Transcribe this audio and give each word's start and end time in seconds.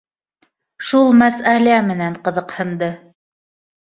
Шул 0.87 1.13
мәсьәлә 1.19 1.77
менән 1.93 2.19
ҡыҙыҡһынды 2.29 2.93